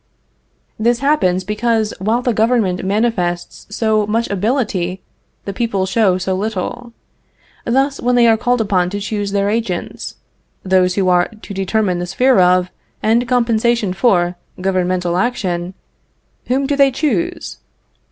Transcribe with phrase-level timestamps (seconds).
[0.79, 5.03] This happens because, while the government manifests so much ability,
[5.45, 6.93] the people show so little.
[7.65, 10.15] Thus, when they are called upon to choose their agents,
[10.63, 12.71] those who are to determine the sphere of,
[13.03, 15.75] and compensation for, governmental action,
[16.47, 17.59] whom do they choose?